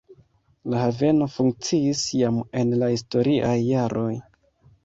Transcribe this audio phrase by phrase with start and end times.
[0.73, 4.11] La haveno funkciis jam en la historiaj jaroj.